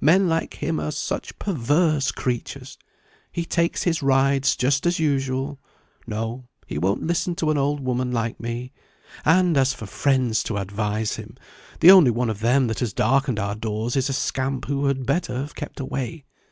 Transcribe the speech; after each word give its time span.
men 0.00 0.28
like 0.28 0.54
him 0.54 0.80
are 0.80 0.90
such 0.90 1.38
perverse 1.38 2.10
creatures. 2.10 2.76
He 3.30 3.44
takes 3.44 3.84
his 3.84 4.02
rides 4.02 4.56
just 4.56 4.84
as 4.86 4.98
usual. 4.98 5.60
No; 6.04 6.48
he 6.66 6.78
won't 6.78 7.04
listen 7.06 7.36
to 7.36 7.52
an 7.52 7.58
old 7.58 7.78
woman 7.78 8.10
like 8.10 8.40
me; 8.40 8.72
and, 9.24 9.56
as 9.56 9.72
for 9.72 9.86
friends 9.86 10.42
to 10.42 10.56
advise 10.58 11.14
him, 11.14 11.36
the 11.78 11.92
only 11.92 12.10
one 12.10 12.28
of 12.28 12.40
them 12.40 12.66
that 12.66 12.80
has 12.80 12.92
darkened 12.92 13.38
our 13.38 13.54
doors 13.54 13.94
is 13.94 14.08
a 14.08 14.12
scamp 14.14 14.64
who 14.64 14.86
had 14.86 15.06
better 15.06 15.36
have 15.36 15.54
kept 15.54 15.78
away. 15.78 16.24